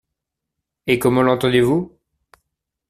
[0.87, 1.95] Et comment l’entendez-vous?